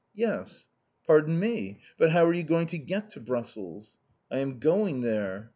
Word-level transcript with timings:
"Yes." 0.15 0.67
"Pardon 1.05 1.39
me! 1.39 1.79
But 1.99 2.09
how 2.11 2.25
are 2.25 2.33
you 2.33 2.41
going 2.41 2.65
to 2.69 2.79
get 2.79 3.11
to 3.11 3.19
Brussels?" 3.19 3.99
"I 4.31 4.39
am 4.39 4.57
going 4.57 5.01
there." 5.01 5.49